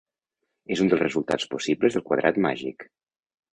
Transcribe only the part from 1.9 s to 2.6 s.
del quadrat